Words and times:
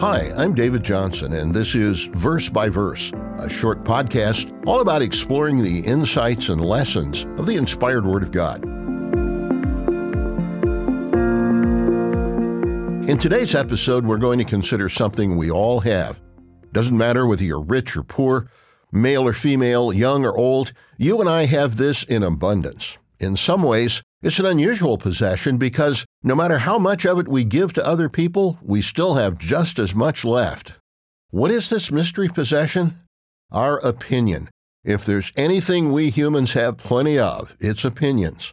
Hi, 0.00 0.32
I'm 0.34 0.54
David 0.54 0.82
Johnson, 0.82 1.34
and 1.34 1.52
this 1.52 1.74
is 1.74 2.06
Verse 2.14 2.48
by 2.48 2.70
Verse, 2.70 3.12
a 3.38 3.50
short 3.50 3.84
podcast 3.84 4.50
all 4.66 4.80
about 4.80 5.02
exploring 5.02 5.62
the 5.62 5.80
insights 5.80 6.48
and 6.48 6.58
lessons 6.58 7.26
of 7.36 7.44
the 7.44 7.56
inspired 7.56 8.06
Word 8.06 8.22
of 8.22 8.32
God. 8.32 8.64
In 13.10 13.18
today's 13.18 13.54
episode, 13.54 14.06
we're 14.06 14.16
going 14.16 14.38
to 14.38 14.44
consider 14.46 14.88
something 14.88 15.36
we 15.36 15.50
all 15.50 15.80
have. 15.80 16.22
Doesn't 16.72 16.96
matter 16.96 17.26
whether 17.26 17.44
you're 17.44 17.60
rich 17.60 17.94
or 17.94 18.02
poor, 18.02 18.50
male 18.90 19.28
or 19.28 19.34
female, 19.34 19.92
young 19.92 20.24
or 20.24 20.34
old, 20.34 20.72
you 20.96 21.20
and 21.20 21.28
I 21.28 21.44
have 21.44 21.76
this 21.76 22.04
in 22.04 22.22
abundance. 22.22 22.96
In 23.18 23.36
some 23.36 23.62
ways, 23.62 24.02
it's 24.22 24.38
an 24.38 24.46
unusual 24.46 24.96
possession 24.96 25.58
because 25.58 26.06
no 26.22 26.34
matter 26.34 26.58
how 26.58 26.78
much 26.78 27.06
of 27.06 27.18
it 27.18 27.28
we 27.28 27.44
give 27.44 27.72
to 27.72 27.86
other 27.86 28.08
people, 28.08 28.58
we 28.62 28.82
still 28.82 29.14
have 29.14 29.38
just 29.38 29.78
as 29.78 29.94
much 29.94 30.24
left. 30.24 30.74
What 31.30 31.50
is 31.50 31.70
this 31.70 31.90
mystery 31.90 32.28
possession? 32.28 33.00
Our 33.50 33.78
opinion. 33.78 34.50
If 34.84 35.04
there's 35.04 35.32
anything 35.36 35.92
we 35.92 36.10
humans 36.10 36.52
have 36.52 36.76
plenty 36.76 37.18
of, 37.18 37.56
it's 37.60 37.84
opinions. 37.84 38.52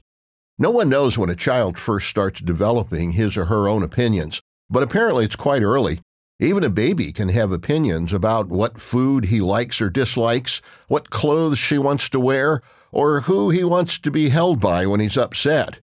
No 0.60 0.72
one 0.72 0.90
knows 0.90 1.18
when 1.18 1.30
a 1.30 1.36
child 1.36 1.78
first 1.78 2.08
starts 2.10 2.40
developing 2.40 3.12
his 3.12 3.38
or 3.38 3.46
her 3.46 3.68
own 3.68 3.84
opinions, 3.84 4.42
but 4.70 4.84
apparently 4.84 5.26
it's 5.26 5.36
quite 5.36 5.62
early. 5.62 6.00
Even 6.40 6.64
a 6.64 6.70
baby 6.70 7.12
can 7.12 7.30
have 7.30 7.52
opinions 7.52 8.14
about 8.14 8.48
what 8.48 8.80
food 8.80 9.26
he 9.26 9.42
likes 9.42 9.82
or 9.82 9.90
dislikes, 9.90 10.62
what 10.88 11.10
clothes 11.10 11.58
she 11.58 11.78
wants 11.78 12.10
to 12.10 12.20
wear, 12.20 12.62
or 12.92 13.22
who 13.22 13.50
he 13.50 13.64
wants 13.64 13.98
to 14.00 14.12
be 14.12 14.30
held 14.30 14.60
by 14.60 14.86
when 14.86 15.00
he's 15.00 15.18
upset. 15.18 15.80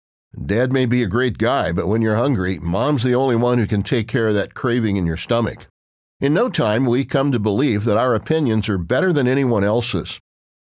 Dad 0.45 0.71
may 0.71 0.85
be 0.85 1.01
a 1.01 1.07
great 1.07 1.37
guy, 1.37 1.71
but 1.71 1.87
when 1.87 2.01
you're 2.01 2.15
hungry, 2.15 2.59
mom's 2.59 3.03
the 3.03 3.15
only 3.15 3.35
one 3.35 3.57
who 3.57 3.65
can 3.65 3.81
take 3.81 4.07
care 4.07 4.27
of 4.27 4.35
that 4.35 4.53
craving 4.53 4.95
in 4.95 5.05
your 5.05 5.17
stomach. 5.17 5.67
In 6.21 6.33
no 6.33 6.49
time, 6.49 6.85
we 6.85 7.05
come 7.05 7.31
to 7.31 7.39
believe 7.39 7.83
that 7.85 7.97
our 7.97 8.13
opinions 8.13 8.69
are 8.69 8.77
better 8.77 9.11
than 9.11 9.27
anyone 9.27 9.63
else's. 9.63 10.19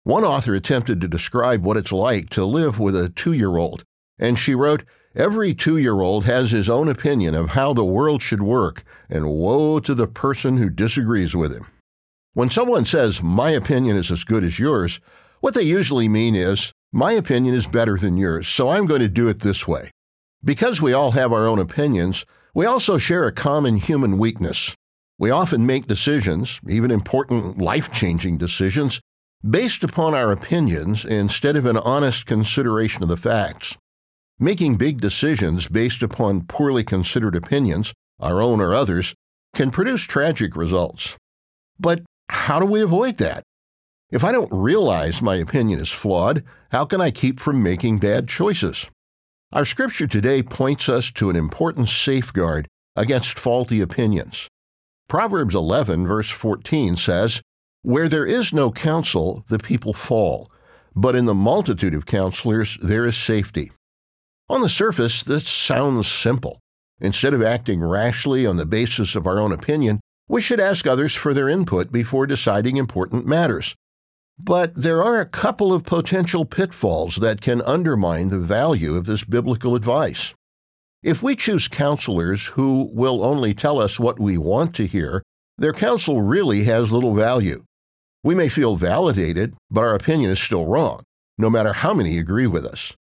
One 0.04 0.24
author 0.24 0.54
attempted 0.54 1.00
to 1.00 1.08
describe 1.08 1.64
what 1.64 1.76
it's 1.76 1.92
like 1.92 2.30
to 2.30 2.44
live 2.44 2.78
with 2.78 2.94
a 2.94 3.08
two 3.08 3.32
year 3.32 3.56
old, 3.56 3.82
and 4.18 4.38
she 4.38 4.54
wrote, 4.54 4.84
Every 5.16 5.54
two 5.54 5.76
year 5.76 6.00
old 6.00 6.24
has 6.26 6.52
his 6.52 6.70
own 6.70 6.88
opinion 6.88 7.34
of 7.34 7.50
how 7.50 7.72
the 7.72 7.84
world 7.84 8.22
should 8.22 8.42
work, 8.42 8.84
and 9.10 9.28
woe 9.28 9.80
to 9.80 9.94
the 9.94 10.06
person 10.06 10.58
who 10.58 10.70
disagrees 10.70 11.34
with 11.34 11.52
him. 11.52 11.66
When 12.34 12.50
someone 12.50 12.84
says, 12.84 13.22
My 13.22 13.50
opinion 13.50 13.96
is 13.96 14.10
as 14.12 14.22
good 14.22 14.44
as 14.44 14.58
yours, 14.58 15.00
what 15.40 15.54
they 15.54 15.62
usually 15.62 16.08
mean 16.08 16.34
is, 16.36 16.72
my 16.92 17.12
opinion 17.12 17.54
is 17.54 17.66
better 17.66 17.96
than 17.96 18.16
yours, 18.16 18.48
so 18.48 18.70
I'm 18.70 18.86
going 18.86 19.00
to 19.00 19.08
do 19.08 19.28
it 19.28 19.40
this 19.40 19.68
way. 19.68 19.90
Because 20.42 20.80
we 20.80 20.92
all 20.92 21.10
have 21.12 21.32
our 21.32 21.46
own 21.46 21.58
opinions, 21.58 22.24
we 22.54 22.64
also 22.64 22.96
share 22.96 23.26
a 23.26 23.32
common 23.32 23.76
human 23.76 24.18
weakness. 24.18 24.74
We 25.18 25.30
often 25.30 25.66
make 25.66 25.86
decisions, 25.86 26.60
even 26.68 26.90
important 26.90 27.58
life 27.58 27.92
changing 27.92 28.38
decisions, 28.38 29.00
based 29.48 29.84
upon 29.84 30.14
our 30.14 30.32
opinions 30.32 31.04
instead 31.04 31.56
of 31.56 31.66
an 31.66 31.76
honest 31.76 32.24
consideration 32.24 33.02
of 33.02 33.08
the 33.08 33.16
facts. 33.16 33.76
Making 34.38 34.76
big 34.76 35.00
decisions 35.00 35.68
based 35.68 36.02
upon 36.02 36.44
poorly 36.44 36.84
considered 36.84 37.34
opinions, 37.34 37.92
our 38.20 38.40
own 38.40 38.60
or 38.60 38.74
others, 38.74 39.14
can 39.54 39.70
produce 39.70 40.02
tragic 40.02 40.56
results. 40.56 41.16
But 41.78 42.02
how 42.30 42.60
do 42.60 42.66
we 42.66 42.80
avoid 42.80 43.16
that? 43.18 43.42
If 44.10 44.24
I 44.24 44.32
don't 44.32 44.50
realize 44.50 45.20
my 45.20 45.36
opinion 45.36 45.80
is 45.80 45.90
flawed, 45.90 46.42
how 46.70 46.86
can 46.86 46.98
I 46.98 47.10
keep 47.10 47.38
from 47.38 47.62
making 47.62 47.98
bad 47.98 48.26
choices? 48.26 48.86
Our 49.52 49.66
scripture 49.66 50.06
today 50.06 50.42
points 50.42 50.88
us 50.88 51.10
to 51.12 51.28
an 51.28 51.36
important 51.36 51.90
safeguard 51.90 52.68
against 52.96 53.38
faulty 53.38 53.82
opinions. 53.82 54.48
Proverbs 55.10 55.54
11, 55.54 56.06
verse 56.06 56.30
14 56.30 56.96
says, 56.96 57.42
Where 57.82 58.08
there 58.08 58.24
is 58.24 58.50
no 58.50 58.70
counsel, 58.70 59.44
the 59.48 59.58
people 59.58 59.92
fall, 59.92 60.50
but 60.96 61.14
in 61.14 61.26
the 61.26 61.34
multitude 61.34 61.94
of 61.94 62.06
counselors 62.06 62.78
there 62.82 63.06
is 63.06 63.16
safety. 63.16 63.72
On 64.48 64.62
the 64.62 64.70
surface, 64.70 65.22
this 65.22 65.46
sounds 65.46 66.08
simple. 66.08 66.60
Instead 66.98 67.34
of 67.34 67.42
acting 67.42 67.82
rashly 67.82 68.46
on 68.46 68.56
the 68.56 68.64
basis 68.64 69.14
of 69.14 69.26
our 69.26 69.38
own 69.38 69.52
opinion, 69.52 70.00
we 70.28 70.40
should 70.40 70.60
ask 70.60 70.86
others 70.86 71.14
for 71.14 71.34
their 71.34 71.48
input 71.48 71.92
before 71.92 72.26
deciding 72.26 72.78
important 72.78 73.26
matters. 73.26 73.74
But 74.38 74.74
there 74.74 75.02
are 75.02 75.20
a 75.20 75.26
couple 75.26 75.72
of 75.72 75.84
potential 75.84 76.44
pitfalls 76.44 77.16
that 77.16 77.40
can 77.40 77.60
undermine 77.62 78.28
the 78.28 78.38
value 78.38 78.94
of 78.94 79.06
this 79.06 79.24
biblical 79.24 79.74
advice. 79.74 80.32
If 81.02 81.22
we 81.22 81.36
choose 81.36 81.68
counselors 81.68 82.46
who 82.48 82.88
will 82.92 83.24
only 83.24 83.54
tell 83.54 83.80
us 83.80 83.98
what 83.98 84.18
we 84.18 84.38
want 84.38 84.74
to 84.76 84.86
hear, 84.86 85.22
their 85.56 85.72
counsel 85.72 86.22
really 86.22 86.64
has 86.64 86.92
little 86.92 87.14
value. 87.14 87.64
We 88.22 88.34
may 88.34 88.48
feel 88.48 88.76
validated, 88.76 89.54
but 89.70 89.82
our 89.82 89.94
opinion 89.94 90.30
is 90.30 90.40
still 90.40 90.66
wrong, 90.66 91.02
no 91.36 91.50
matter 91.50 91.72
how 91.72 91.94
many 91.94 92.18
agree 92.18 92.46
with 92.46 92.64
us. 92.64 92.94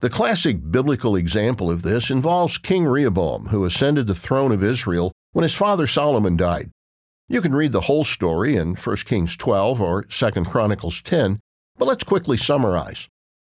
The 0.00 0.10
classic 0.10 0.70
biblical 0.70 1.16
example 1.16 1.70
of 1.70 1.82
this 1.82 2.10
involves 2.10 2.58
King 2.58 2.84
Rehoboam, 2.84 3.46
who 3.46 3.64
ascended 3.64 4.06
the 4.06 4.14
throne 4.14 4.52
of 4.52 4.62
Israel 4.62 5.12
when 5.32 5.42
his 5.42 5.54
father 5.54 5.86
Solomon 5.86 6.36
died. 6.36 6.70
You 7.28 7.40
can 7.40 7.54
read 7.54 7.72
the 7.72 7.82
whole 7.82 8.04
story 8.04 8.54
in 8.54 8.76
1 8.76 8.96
Kings 8.98 9.36
12 9.36 9.80
or 9.80 10.02
2 10.02 10.30
Chronicles 10.44 11.02
10, 11.02 11.40
but 11.76 11.88
let's 11.88 12.04
quickly 12.04 12.36
summarize. 12.36 13.08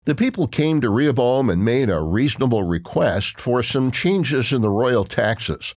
The 0.06 0.14
people 0.14 0.48
came 0.48 0.80
to 0.82 0.92
Rehoboam 0.92 1.50
and 1.50 1.66
made 1.66 1.90
a 1.90 2.02
reasonable 2.02 2.64
request 2.64 3.40
for 3.40 3.64
some 3.64 3.90
changes 3.90 4.54
in 4.54 4.62
the 4.62 4.70
royal 4.70 5.06
taxes. 5.06 5.74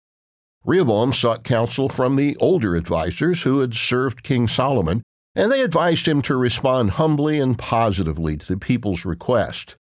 Rehoboam 0.65 1.13
sought 1.13 1.45
counsel 1.45 1.89
from 1.89 2.17
the 2.17 2.37
older 2.37 2.77
advisers 2.77 3.45
who 3.45 3.61
had 3.61 3.75
served 3.75 4.25
King 4.25 4.47
Solomon, 4.47 5.03
and 5.35 5.51
they 5.51 5.63
advised 5.63 6.07
him 6.07 6.21
to 6.23 6.37
respond 6.37 6.93
humbly 6.93 7.39
and 7.39 7.57
positively 7.57 8.37
to 8.37 8.47
the 8.47 8.59
people's 8.59 9.05
request. 9.07 9.77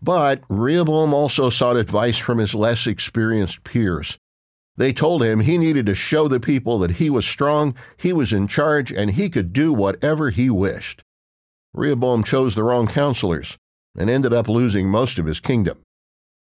But 0.00 0.42
Rehoboam 0.48 1.14
also 1.14 1.50
sought 1.50 1.76
advice 1.76 2.18
from 2.18 2.38
his 2.38 2.54
less 2.54 2.86
experienced 2.86 3.64
peers. 3.64 4.18
They 4.76 4.92
told 4.92 5.22
him 5.22 5.40
he 5.40 5.58
needed 5.58 5.86
to 5.86 5.94
show 5.94 6.28
the 6.28 6.40
people 6.40 6.78
that 6.80 6.92
he 6.92 7.08
was 7.08 7.26
strong, 7.26 7.74
he 7.96 8.12
was 8.12 8.32
in 8.32 8.46
charge, 8.46 8.92
and 8.92 9.12
he 9.12 9.30
could 9.30 9.52
do 9.52 9.72
whatever 9.72 10.30
he 10.30 10.50
wished. 10.50 11.02
Rehoboam 11.72 12.24
chose 12.24 12.54
the 12.54 12.62
wrong 12.62 12.86
counselors 12.86 13.56
and 13.98 14.10
ended 14.10 14.32
up 14.32 14.48
losing 14.48 14.88
most 14.88 15.18
of 15.18 15.26
his 15.26 15.40
kingdom. 15.40 15.80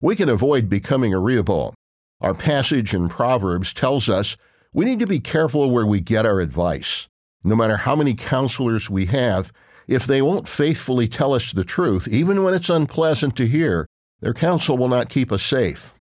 We 0.01 0.15
can 0.15 0.29
avoid 0.29 0.69
becoming 0.69 1.13
a 1.13 1.19
Rehoboam. 1.19 1.73
Our 2.21 2.33
passage 2.33 2.93
in 2.93 3.07
Proverbs 3.07 3.73
tells 3.73 4.09
us 4.09 4.35
we 4.73 4.85
need 4.85 4.99
to 4.99 5.07
be 5.07 5.19
careful 5.19 5.71
where 5.71 5.85
we 5.85 6.01
get 6.01 6.25
our 6.25 6.41
advice. 6.41 7.07
No 7.43 7.55
matter 7.55 7.77
how 7.77 7.95
many 7.95 8.13
counselors 8.13 8.89
we 8.89 9.05
have, 9.05 9.53
if 9.87 10.05
they 10.05 10.21
won't 10.21 10.47
faithfully 10.47 11.07
tell 11.07 11.33
us 11.33 11.51
the 11.51 11.63
truth, 11.63 12.07
even 12.07 12.43
when 12.43 12.53
it's 12.53 12.69
unpleasant 12.69 13.35
to 13.37 13.47
hear, 13.47 13.87
their 14.19 14.33
counsel 14.33 14.77
will 14.77 14.89
not 14.89 15.09
keep 15.09 15.31
us 15.31 15.41
safe. 15.41 15.95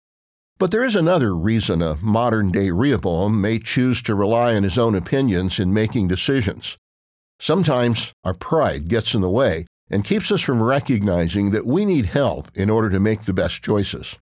But 0.58 0.72
there 0.72 0.84
is 0.84 0.96
another 0.96 1.36
reason 1.36 1.80
a 1.80 1.96
modern 2.02 2.50
day 2.50 2.72
Rehoboam 2.72 3.40
may 3.40 3.60
choose 3.60 4.02
to 4.02 4.16
rely 4.16 4.56
on 4.56 4.64
his 4.64 4.76
own 4.76 4.96
opinions 4.96 5.60
in 5.60 5.72
making 5.72 6.08
decisions. 6.08 6.76
Sometimes 7.38 8.12
our 8.24 8.34
pride 8.34 8.88
gets 8.88 9.14
in 9.14 9.20
the 9.20 9.30
way 9.30 9.66
and 9.88 10.04
keeps 10.04 10.32
us 10.32 10.40
from 10.40 10.60
recognizing 10.60 11.52
that 11.52 11.64
we 11.64 11.84
need 11.84 12.06
help 12.06 12.50
in 12.54 12.70
order 12.70 12.90
to 12.90 12.98
make 12.98 13.22
the 13.22 13.32
best 13.32 13.62
choices. 13.62 14.16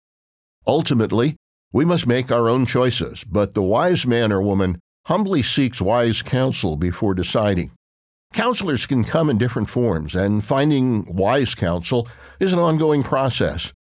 Ultimately, 0.66 1.36
we 1.72 1.86
must 1.86 2.06
make 2.06 2.30
our 2.30 2.50
own 2.50 2.66
choices, 2.66 3.24
but 3.24 3.54
the 3.54 3.62
wise 3.62 4.06
man 4.06 4.30
or 4.30 4.42
woman 4.42 4.78
humbly 5.06 5.42
seeks 5.42 5.80
wise 5.80 6.20
counsel 6.20 6.76
before 6.76 7.14
deciding. 7.14 7.70
Counselors 8.34 8.84
can 8.84 9.04
come 9.04 9.30
in 9.30 9.38
different 9.38 9.70
forms, 9.70 10.14
and 10.14 10.44
finding 10.44 11.06
wise 11.06 11.54
counsel 11.54 12.06
is 12.38 12.52
an 12.52 12.58
ongoing 12.58 13.02
process. 13.02 13.72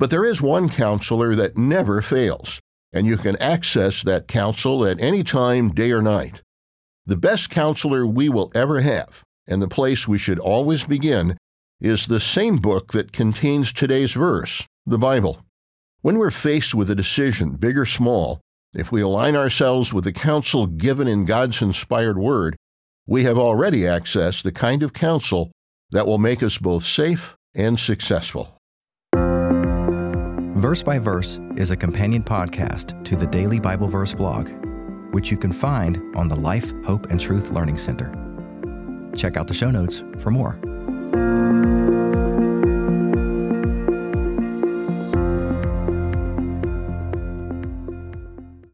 But 0.00 0.08
there 0.08 0.24
is 0.24 0.40
one 0.40 0.70
counselor 0.70 1.34
that 1.34 1.58
never 1.58 2.00
fails, 2.00 2.58
and 2.90 3.06
you 3.06 3.18
can 3.18 3.36
access 3.36 4.02
that 4.02 4.28
counsel 4.28 4.86
at 4.86 4.98
any 4.98 5.22
time, 5.22 5.74
day 5.74 5.92
or 5.92 6.00
night. 6.00 6.40
The 7.04 7.18
best 7.18 7.50
counselor 7.50 8.06
we 8.06 8.30
will 8.30 8.50
ever 8.54 8.80
have, 8.80 9.22
and 9.46 9.60
the 9.60 9.68
place 9.68 10.08
we 10.08 10.16
should 10.16 10.38
always 10.38 10.84
begin, 10.84 11.36
is 11.82 12.06
the 12.06 12.18
same 12.18 12.56
book 12.56 12.92
that 12.92 13.12
contains 13.12 13.74
today's 13.74 14.12
verse, 14.12 14.66
the 14.86 14.96
Bible. 14.96 15.44
When 16.00 16.16
we're 16.16 16.30
faced 16.30 16.74
with 16.74 16.90
a 16.90 16.94
decision, 16.94 17.56
big 17.56 17.76
or 17.76 17.84
small, 17.84 18.40
if 18.72 18.90
we 18.90 19.02
align 19.02 19.36
ourselves 19.36 19.92
with 19.92 20.04
the 20.04 20.14
counsel 20.14 20.66
given 20.66 21.08
in 21.08 21.26
God's 21.26 21.60
inspired 21.60 22.16
word, 22.16 22.56
we 23.06 23.24
have 23.24 23.36
already 23.36 23.80
accessed 23.80 24.44
the 24.44 24.52
kind 24.52 24.82
of 24.82 24.94
counsel 24.94 25.50
that 25.90 26.06
will 26.06 26.16
make 26.16 26.42
us 26.42 26.56
both 26.56 26.84
safe 26.84 27.36
and 27.54 27.78
successful. 27.78 28.56
Verse 30.60 30.82
by 30.82 30.98
Verse 30.98 31.40
is 31.56 31.70
a 31.70 31.76
companion 31.76 32.22
podcast 32.22 33.02
to 33.06 33.16
the 33.16 33.26
Daily 33.26 33.58
Bible 33.58 33.88
Verse 33.88 34.12
blog, 34.12 34.50
which 35.10 35.30
you 35.30 35.38
can 35.38 35.54
find 35.54 35.98
on 36.14 36.28
the 36.28 36.36
Life, 36.36 36.74
Hope, 36.84 37.06
and 37.06 37.18
Truth 37.18 37.48
Learning 37.48 37.78
Center. 37.78 38.12
Check 39.16 39.38
out 39.38 39.48
the 39.48 39.54
show 39.54 39.70
notes 39.70 40.02
for 40.18 40.30
more. 40.30 40.60